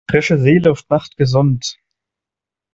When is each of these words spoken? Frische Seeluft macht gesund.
Frische 0.09 0.39
Seeluft 0.39 0.89
macht 0.89 1.15
gesund. 1.15 1.77